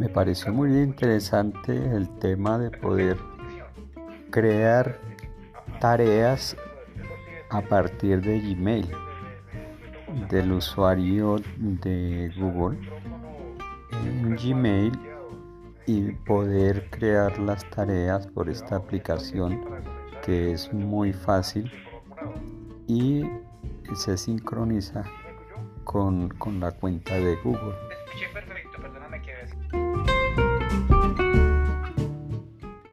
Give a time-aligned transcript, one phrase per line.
[0.00, 3.18] Me pareció muy interesante el tema de poder
[4.30, 4.98] crear
[5.78, 6.56] tareas
[7.50, 8.90] a partir de Gmail
[10.30, 12.78] del usuario de Google
[13.92, 14.98] en Gmail
[15.84, 19.60] y poder crear las tareas por esta aplicación
[20.24, 21.70] que es muy fácil
[22.86, 23.22] y
[23.94, 25.04] se sincroniza
[25.84, 27.74] con, con la cuenta de Google.